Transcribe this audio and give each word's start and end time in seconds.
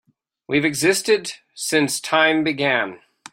We've 0.47 0.65
existed 0.65 1.33
since 1.53 1.99
time 2.01 2.43
began. 2.43 3.01